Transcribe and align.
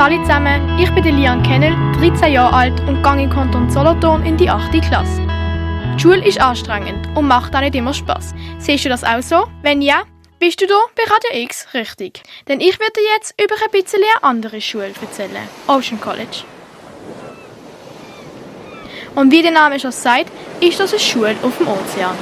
alle 0.00 0.22
zusammen, 0.22 0.78
ich 0.78 0.90
bin 0.94 1.04
Lian 1.04 1.42
Kennel, 1.42 1.76
13 1.98 2.32
Jahre 2.32 2.54
alt 2.56 2.80
und 2.88 3.02
gehe 3.02 3.24
im 3.24 3.28
Kanton 3.28 3.68
Solothurn 3.68 4.24
in 4.24 4.34
die 4.38 4.48
8. 4.48 4.72
Klasse. 4.80 5.20
Die 5.94 6.00
Schule 6.00 6.26
ist 6.26 6.40
anstrengend 6.40 7.06
und 7.14 7.28
macht 7.28 7.54
auch 7.54 7.60
nicht 7.60 7.74
immer 7.74 7.92
Spaß. 7.92 8.32
Siehst 8.58 8.86
du 8.86 8.88
das 8.88 9.04
auch 9.04 9.20
so? 9.20 9.46
Wenn 9.60 9.82
ja, 9.82 10.04
bist 10.38 10.58
du 10.62 10.66
da 10.66 10.74
bei 10.96 11.02
Radio 11.02 11.44
X 11.44 11.66
richtig. 11.74 12.22
Denn 12.48 12.60
ich 12.60 12.80
werde 12.80 12.94
dir 12.94 13.14
jetzt 13.14 13.34
über 13.42 13.54
ein 13.62 13.70
bisschen 13.70 14.00
eine 14.02 14.24
andere 14.24 14.62
Schule 14.62 14.94
erzählen. 15.02 15.46
Ocean 15.66 16.00
College. 16.00 16.44
Und 19.14 19.30
wie 19.30 19.42
der 19.42 19.52
Name 19.52 19.78
schon 19.78 19.92
sagt, 19.92 20.32
ist 20.62 20.80
das 20.80 20.92
eine 20.92 21.00
Schule 21.00 21.36
auf 21.42 21.58
dem 21.58 21.68
Ozean. 21.68 22.16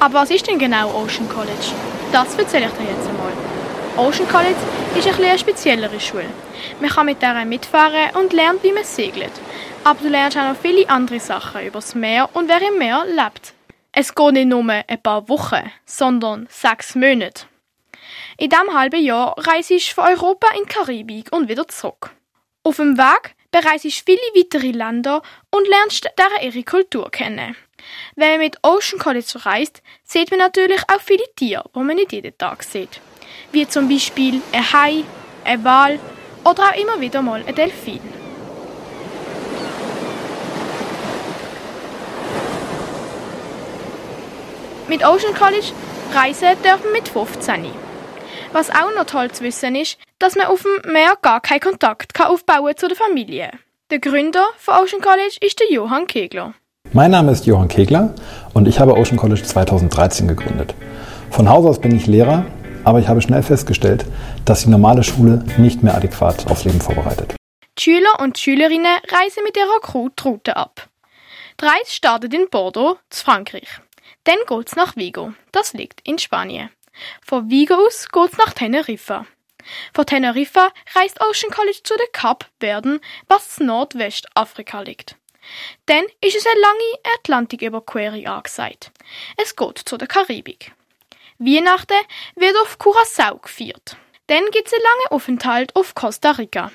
Aber 0.00 0.14
was 0.14 0.30
ist 0.30 0.48
denn 0.48 0.58
genau 0.58 0.88
Ocean 0.88 1.28
College? 1.28 1.70
Das 2.10 2.34
erzähle 2.34 2.66
ich 2.66 2.72
dir 2.72 2.90
jetzt 2.90 3.08
einmal. 3.08 3.51
Ocean 3.96 4.26
College 4.26 4.56
ist 4.96 5.06
ein 5.06 5.22
eine 5.22 5.38
speziellere 5.38 6.00
Schule. 6.00 6.30
Man 6.80 6.88
kann 6.88 7.04
mit 7.04 7.20
der 7.20 7.44
mitfahren 7.44 8.16
und 8.16 8.32
lernt, 8.32 8.62
wie 8.62 8.72
man 8.72 8.84
segelt. 8.84 9.32
Aber 9.84 10.00
du 10.00 10.08
lernst 10.08 10.38
auch 10.38 10.48
noch 10.48 10.56
viele 10.56 10.88
andere 10.88 11.20
Sachen 11.20 11.66
über 11.66 11.78
das 11.78 11.94
Meer 11.94 12.30
und 12.32 12.48
wer 12.48 12.66
im 12.66 12.78
Meer 12.78 13.04
lebt. 13.04 13.52
Es 13.92 14.14
geht 14.14 14.32
nicht 14.32 14.46
nur 14.46 14.64
ein 14.66 15.02
paar 15.02 15.28
Wochen, 15.28 15.70
sondern 15.84 16.46
sechs 16.50 16.94
Monate. 16.94 17.44
In 18.38 18.48
diesem 18.48 18.72
halben 18.72 19.04
Jahr 19.04 19.34
reist 19.36 19.68
du 19.68 19.78
von 19.78 20.04
Europa 20.04 20.48
in 20.56 20.64
die 20.64 20.72
Karibik 20.72 21.30
und 21.30 21.50
wieder 21.50 21.68
zurück. 21.68 22.12
Auf 22.64 22.76
dem 22.76 22.96
Weg 22.96 23.34
bereist 23.50 23.84
du 23.84 23.90
viele 23.90 24.18
weitere 24.34 24.70
Länder 24.70 25.20
und 25.50 25.68
lernst 25.68 26.08
deren 26.18 26.42
ihre 26.42 26.64
Kultur 26.64 27.10
kennen. 27.10 27.56
Wenn 28.16 28.30
man 28.30 28.40
mit 28.40 28.56
Ocean 28.62 28.98
College 28.98 29.34
reist, 29.44 29.82
sieht 30.02 30.30
man 30.30 30.40
natürlich 30.40 30.80
auch 30.88 31.00
viele 31.00 31.24
Tiere, 31.36 31.68
die 31.74 31.78
man 31.78 31.96
nicht 31.96 32.12
jeden 32.12 32.38
Tag 32.38 32.62
sieht. 32.62 33.02
Wie 33.50 33.66
zum 33.66 33.88
Beispiel 33.88 34.40
ein 34.52 34.72
Hai, 34.72 35.04
ein 35.44 35.64
Wal 35.64 35.98
oder 36.44 36.62
auch 36.64 36.80
immer 36.80 37.00
wieder 37.00 37.22
mal 37.22 37.42
ein 37.46 37.54
Delfin. 37.54 38.00
Mit 44.88 45.04
Ocean 45.06 45.34
College 45.34 45.72
reisen 46.12 46.48
dürfen 46.62 46.92
mit 46.92 47.08
15. 47.08 47.66
Was 48.52 48.68
auch 48.70 48.94
noch 48.94 49.06
toll 49.06 49.30
zu 49.30 49.44
wissen 49.44 49.74
ist, 49.74 49.96
dass 50.18 50.36
man 50.36 50.46
auf 50.46 50.62
dem 50.62 50.92
Meer 50.92 51.16
gar 51.22 51.40
keinen 51.40 51.60
Kontakt 51.60 52.12
kann 52.12 52.26
aufbauen 52.26 52.76
zu 52.76 52.88
der 52.88 52.96
Familie. 52.96 53.50
Der 53.90 53.98
Gründer 53.98 54.44
von 54.58 54.74
Ocean 54.74 55.00
College 55.00 55.36
ist 55.40 55.60
der 55.60 55.70
Johann 55.70 56.06
Kegler. 56.06 56.54
Mein 56.92 57.10
Name 57.10 57.32
ist 57.32 57.46
Johann 57.46 57.68
Kegler 57.68 58.14
und 58.52 58.68
ich 58.68 58.78
habe 58.80 58.94
Ocean 58.96 59.16
College 59.16 59.42
2013 59.42 60.28
gegründet. 60.28 60.74
Von 61.30 61.48
Haus 61.48 61.64
aus 61.64 61.80
bin 61.80 61.96
ich 61.96 62.06
Lehrer, 62.06 62.44
aber 62.84 62.98
ich 62.98 63.08
habe 63.08 63.22
schnell 63.22 63.42
festgestellt, 63.42 64.04
dass 64.44 64.62
die 64.62 64.70
normale 64.70 65.04
Schule 65.04 65.44
nicht 65.58 65.82
mehr 65.82 65.94
adäquat 65.94 66.46
aufs 66.50 66.64
Leben 66.64 66.80
vorbereitet. 66.80 67.34
Schüler 67.78 68.20
und 68.20 68.38
Schülerinnen 68.38 68.98
reisen 69.08 69.42
mit 69.44 69.56
ihrer 69.56 69.80
Crew 69.80 70.08
die 70.10 70.22
Route 70.28 70.56
ab. 70.56 70.88
Die 71.60 71.64
Reise 71.64 71.90
startet 71.90 72.34
in 72.34 72.48
Bordeaux, 72.50 72.98
zu 73.10 73.24
Frankreich. 73.24 73.68
Dann 74.24 74.36
geht's 74.46 74.76
nach 74.76 74.96
Vigo, 74.96 75.32
das 75.52 75.72
liegt 75.72 76.00
in 76.06 76.18
Spanien. 76.18 76.70
Von 77.24 77.50
Vigo 77.50 77.74
aus 77.74 78.08
geht's 78.12 78.36
nach 78.36 78.52
Teneriffa. 78.52 79.26
Von 79.94 80.06
Teneriffa 80.06 80.68
reist 80.94 81.20
Ocean 81.20 81.50
College 81.50 81.80
zu 81.82 81.94
den 81.96 82.12
Kapverden, 82.12 83.00
was 83.28 83.58
Nordwestafrika 83.60 84.80
liegt. 84.82 85.16
Dann 85.86 86.04
ist 86.20 86.36
es 86.36 86.46
eine 86.46 86.60
lange 86.60 87.16
Atlantiküberquerung 87.18 88.26
angesagt. 88.26 88.92
Es 89.36 89.56
geht 89.56 89.78
zu 89.78 89.96
der 89.96 90.08
Karibik. 90.08 90.72
Weihnachten 91.44 91.96
wird 92.36 92.56
auf 92.62 92.78
Curacao 92.78 93.38
gefeiert. 93.38 93.96
Dann 94.28 94.44
gibt 94.52 94.68
es 94.68 94.74
einen 94.74 94.82
langen 94.82 95.08
Aufenthalt 95.10 95.74
auf 95.74 95.94
Costa 95.94 96.30
Rica. 96.32 96.70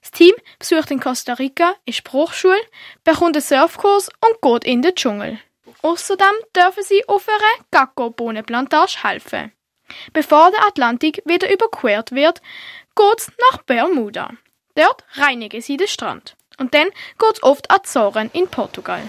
Das 0.00 0.10
Team 0.10 0.34
besucht 0.58 0.90
in 0.90 1.00
Costa 1.00 1.34
Rica 1.34 1.76
eine 1.86 1.94
Spruchschule, 1.94 2.60
bekommt 3.04 3.36
einen 3.36 3.42
Surfkurs 3.42 4.08
und 4.20 4.42
geht 4.42 4.64
in 4.64 4.82
den 4.82 4.94
Dschungel. 4.94 5.38
Außerdem 5.82 6.34
dürfen 6.54 6.82
sie 6.82 7.06
auf 7.08 7.26
einer 7.28 7.64
Gacko-Bohnenplantage 7.70 9.02
helfen. 9.02 9.52
Bevor 10.12 10.50
der 10.50 10.66
Atlantik 10.66 11.22
wieder 11.24 11.52
überquert 11.52 12.12
wird, 12.12 12.42
geht's 12.96 13.30
nach 13.50 13.62
Bermuda. 13.62 14.30
Dort 14.74 15.04
reinigen 15.14 15.60
sie 15.60 15.76
den 15.76 15.88
Strand. 15.88 16.36
Und 16.58 16.74
dann 16.74 16.88
geht's 17.18 17.42
oft 17.42 17.70
Azoren 17.70 18.30
in 18.32 18.48
Portugal. 18.48 19.02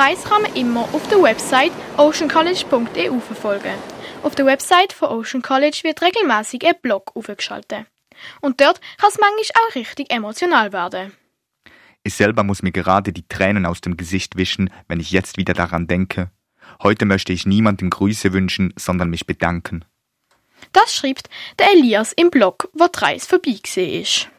Die 0.00 0.04
Reise 0.04 0.26
kann 0.26 0.40
man 0.40 0.56
immer 0.56 0.88
auf 0.94 1.06
der 1.08 1.22
Website 1.22 1.72
oceancollege.eu 1.98 3.20
verfolgen. 3.20 3.74
Auf 4.22 4.34
der 4.34 4.46
Website 4.46 4.94
von 4.94 5.10
Ocean 5.10 5.42
College 5.42 5.80
wird 5.82 6.00
regelmäßig 6.00 6.66
ein 6.66 6.72
Blog 6.80 7.14
aufgeschaltet. 7.14 7.84
Und 8.40 8.62
dort 8.62 8.80
kann 8.96 9.10
es 9.10 9.18
manchmal 9.18 9.68
auch 9.68 9.74
richtig 9.74 10.10
emotional 10.10 10.72
werden. 10.72 11.12
Ich 12.02 12.14
selber 12.14 12.44
muss 12.44 12.62
mir 12.62 12.72
gerade 12.72 13.12
die 13.12 13.28
Tränen 13.28 13.66
aus 13.66 13.82
dem 13.82 13.98
Gesicht 13.98 14.38
wischen, 14.38 14.70
wenn 14.88 15.00
ich 15.00 15.10
jetzt 15.10 15.36
wieder 15.36 15.52
daran 15.52 15.86
denke. 15.86 16.30
Heute 16.82 17.04
möchte 17.04 17.34
ich 17.34 17.44
niemandem 17.44 17.90
Grüße 17.90 18.32
wünschen, 18.32 18.72
sondern 18.78 19.10
mich 19.10 19.26
bedanken. 19.26 19.84
Das 20.72 20.94
schreibt 20.94 21.28
der 21.58 21.72
Elias 21.74 22.14
im 22.14 22.30
Blog, 22.30 22.70
wo 22.72 22.86
die 22.86 22.98
Reise 22.98 23.28
vorbeigesehen 23.28 24.00
ist. 24.00 24.30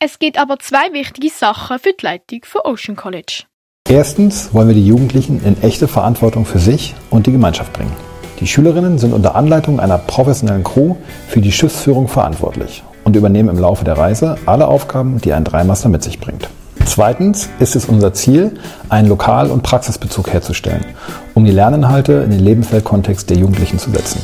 Es 0.00 0.18
gibt 0.18 0.36
aber 0.36 0.58
zwei 0.58 0.92
wichtige 0.92 1.30
Sachen 1.30 1.78
für 1.78 1.94
die 1.94 2.04
Leitung 2.04 2.44
von 2.44 2.60
Ocean 2.64 2.94
College. 2.94 3.44
Erstens 3.92 4.54
wollen 4.54 4.68
wir 4.68 4.74
die 4.74 4.86
Jugendlichen 4.86 5.44
in 5.44 5.62
echte 5.62 5.86
Verantwortung 5.86 6.46
für 6.46 6.58
sich 6.58 6.94
und 7.10 7.26
die 7.26 7.32
Gemeinschaft 7.32 7.74
bringen. 7.74 7.92
Die 8.40 8.46
Schülerinnen 8.46 8.96
sind 8.96 9.12
unter 9.12 9.34
Anleitung 9.34 9.80
einer 9.80 9.98
professionellen 9.98 10.64
Crew 10.64 10.96
für 11.28 11.42
die 11.42 11.52
Schiffsführung 11.52 12.08
verantwortlich 12.08 12.82
und 13.04 13.16
übernehmen 13.16 13.50
im 13.50 13.58
Laufe 13.58 13.84
der 13.84 13.98
Reise 13.98 14.38
alle 14.46 14.66
Aufgaben, 14.66 15.20
die 15.20 15.34
ein 15.34 15.44
Dreimaster 15.44 15.90
mit 15.90 16.02
sich 16.02 16.18
bringt. 16.18 16.48
Zweitens 16.86 17.50
ist 17.58 17.76
es 17.76 17.84
unser 17.84 18.14
Ziel, 18.14 18.54
einen 18.88 19.10
Lokal- 19.10 19.50
und 19.50 19.62
Praxisbezug 19.62 20.32
herzustellen, 20.32 20.86
um 21.34 21.44
die 21.44 21.50
Lerninhalte 21.50 22.14
in 22.14 22.30
den 22.30 22.40
Lebensweltkontext 22.40 23.28
der 23.28 23.36
Jugendlichen 23.36 23.78
zu 23.78 23.90
setzen. 23.90 24.22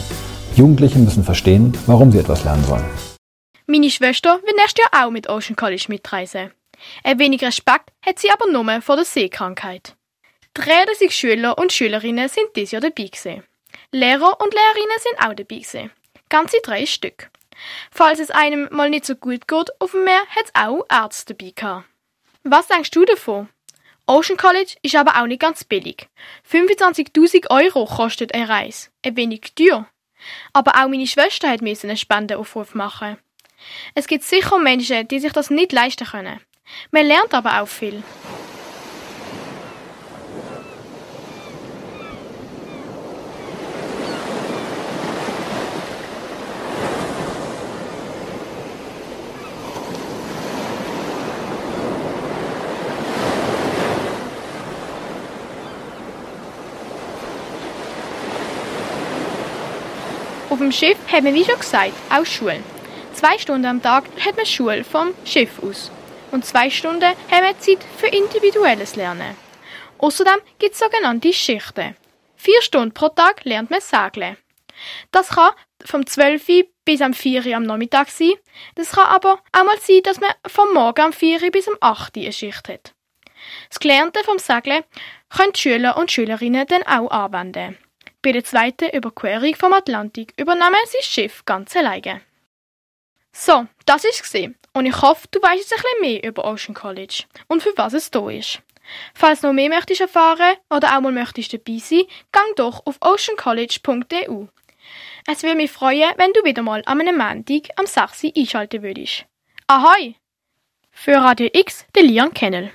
Jugendliche 0.56 0.98
müssen 0.98 1.24
verstehen, 1.24 1.76
warum 1.84 2.10
sie 2.10 2.20
etwas 2.20 2.42
lernen 2.42 2.64
sollen. 2.64 2.84
Meine 3.66 3.90
Schwester 3.90 4.38
will 4.46 4.54
nächstes 4.56 4.82
Jahr 4.82 5.04
auch 5.04 5.10
mit 5.10 5.28
Ocean 5.28 5.56
College 5.56 5.84
mitreisen. 5.88 6.52
Ein 7.02 7.18
wenig 7.18 7.42
Respekt 7.42 7.90
hat 8.04 8.18
sie 8.18 8.30
aber 8.30 8.50
nur 8.50 8.80
vor 8.82 8.96
der 8.96 9.04
Seekrankheit. 9.04 9.96
30 10.54 11.14
Schüler 11.14 11.58
und 11.58 11.72
Schülerinnen 11.72 12.28
sind 12.28 12.48
dieses 12.56 12.72
Jahr 12.72 12.80
dabei 12.80 13.04
gewesen. 13.04 13.44
Lehrer 13.92 14.40
und 14.40 14.52
Lehrerinnen 14.52 14.98
sind 14.98 15.18
auch 15.18 15.34
dabei 15.34 15.42
gewesen. 15.42 15.90
Ganze 16.28 16.58
drei 16.62 16.84
Stück. 16.84 17.30
Falls 17.90 18.18
es 18.18 18.30
einem 18.30 18.68
mal 18.70 18.90
nicht 18.90 19.04
so 19.04 19.14
gut 19.14 19.48
geht 19.48 19.80
auf 19.80 19.92
dem 19.92 20.04
Meer, 20.04 20.22
hat 20.30 20.44
es 20.46 20.54
auch 20.54 20.84
Ärzte 20.90 21.34
dabei 21.34 21.52
gehabt. 21.54 21.86
Was 22.44 22.68
denkst 22.68 22.90
du 22.90 23.04
davon? 23.04 23.48
Ocean 24.06 24.38
College 24.38 24.74
ist 24.82 24.96
aber 24.96 25.20
auch 25.20 25.26
nicht 25.26 25.42
ganz 25.42 25.64
billig. 25.64 26.08
25.000 26.50 27.50
Euro 27.50 27.84
kostet 27.84 28.34
eine 28.34 28.48
Reise. 28.48 28.88
Ein 29.04 29.16
wenig 29.16 29.52
teuer. 29.54 29.86
Aber 30.52 30.72
auch 30.76 30.88
meine 30.88 31.06
Schwester 31.06 31.50
hat 31.50 31.60
einen 31.60 31.96
Spendenaufruf 31.96 32.74
machen. 32.74 33.18
Es 33.94 34.06
gibt 34.06 34.24
sicher 34.24 34.58
Menschen, 34.58 35.06
die 35.08 35.18
sich 35.18 35.32
das 35.32 35.50
nicht 35.50 35.72
leisten 35.72 36.06
können. 36.06 36.40
Man 36.90 37.06
lernt 37.06 37.34
aber 37.34 37.60
auch 37.60 37.68
viel. 37.68 38.02
Auf 60.50 60.58
dem 60.58 60.72
Schiff 60.72 60.96
haben 61.12 61.24
wir, 61.24 61.34
wie 61.34 61.44
schon 61.44 61.58
gesagt, 61.58 61.92
auch 62.10 62.24
Schule. 62.24 62.60
Zwei 63.12 63.38
Stunden 63.38 63.66
am 63.66 63.82
Tag 63.82 64.04
hat 64.24 64.36
man 64.36 64.46
Schule 64.46 64.82
vom 64.82 65.10
Schiff 65.24 65.62
aus. 65.62 65.90
Und 66.30 66.44
zwei 66.44 66.70
Stunden 66.70 67.14
haben 67.30 67.44
wir 67.44 67.58
Zeit 67.58 67.84
für 67.96 68.08
individuelles 68.08 68.96
Lernen. 68.96 69.36
Außerdem 69.98 70.40
gibt 70.58 70.74
es 70.74 70.80
sogenannte 70.80 71.32
Schichten. 71.32 71.96
Vier 72.36 72.62
Stunden 72.62 72.94
pro 72.94 73.08
Tag 73.08 73.44
lernt 73.44 73.70
man 73.70 73.80
segeln. 73.80 74.36
Das 75.10 75.30
kann 75.30 75.52
vom 75.84 76.06
12 76.06 76.48
Uhr 76.48 76.64
bis 76.84 77.00
am 77.02 77.14
4 77.14 77.46
Uhr 77.46 77.56
am 77.56 77.64
Nachmittag 77.64 78.10
sein. 78.10 78.34
Das 78.74 78.92
kann 78.92 79.06
aber 79.06 79.40
auch 79.52 79.64
mal 79.64 79.78
sein, 79.80 80.02
dass 80.04 80.20
man 80.20 80.30
vom 80.46 80.72
Morgen 80.72 81.00
am 81.00 81.12
4 81.12 81.42
Uhr 81.42 81.50
bis 81.50 81.68
am 81.68 81.76
8 81.80 82.16
Uhr 82.16 82.22
eine 82.22 82.32
Schicht 82.32 82.68
hat. 82.68 82.94
Das 83.68 83.80
Gelernte 83.80 84.22
vom 84.24 84.38
Segeln 84.38 84.84
können 85.28 85.52
die 85.52 85.60
Schüler 85.60 85.96
und 85.96 86.10
Schülerinnen 86.10 86.66
dann 86.66 86.82
auch 86.84 87.10
anwenden. 87.10 87.76
Bei 88.22 88.32
der 88.32 88.44
zweiten 88.44 88.90
Überquerung 88.90 89.54
vom 89.54 89.72
Atlantik 89.72 90.32
übernehmen 90.36 90.76
sie 90.86 90.98
das 90.98 91.06
Schiff 91.06 91.44
ganz 91.44 91.76
alleine. 91.76 92.20
So, 93.32 93.66
das 93.86 94.04
ist 94.04 94.22
gesehen 94.22 94.56
und 94.72 94.86
ich 94.86 95.00
hoffe, 95.00 95.28
du 95.30 95.40
weißt 95.40 95.58
jetzt 95.58 95.72
ein 95.72 95.82
bisschen 95.82 96.00
mehr 96.00 96.24
über 96.24 96.44
Ocean 96.44 96.74
College 96.74 97.24
und 97.46 97.62
für 97.62 97.72
was 97.76 97.92
es 97.92 98.10
da 98.10 98.28
ist. 98.30 98.60
Falls 99.14 99.40
du 99.40 99.48
noch 99.48 99.54
mehr 99.54 99.68
möchtest 99.68 100.00
erfahren 100.00 100.56
oder 100.70 100.96
auch 100.96 101.00
mal 101.00 101.12
möchtest 101.12 101.52
dabei 101.52 101.78
sein, 101.78 102.04
gang 102.32 102.56
doch 102.56 102.86
auf 102.86 102.96
oceancollege.eu. 103.00 104.46
Es 105.26 105.42
würde 105.42 105.56
mich 105.56 105.70
freuen, 105.70 106.10
wenn 106.16 106.32
du 106.32 106.42
wieder 106.44 106.62
mal 106.62 106.82
am 106.86 106.98
Montag 106.98 107.68
am 107.76 107.86
6. 107.86 108.32
einschalten 108.34 108.82
würdest. 108.82 109.26
Ahoi! 109.66 110.14
Für 110.90 111.16
Radio 111.16 111.50
X, 111.52 111.86
der 111.94 112.04
Lian 112.04 112.32
Kennel. 112.32 112.72